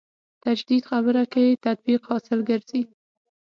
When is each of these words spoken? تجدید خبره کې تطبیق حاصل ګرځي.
تجدید 0.45 0.83
خبره 0.91 1.23
کې 1.33 1.45
تطبیق 1.65 2.01
حاصل 2.09 2.39
ګرځي. 2.49 2.81